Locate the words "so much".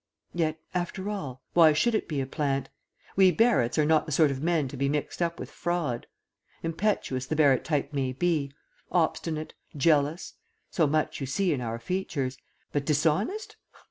10.71-11.21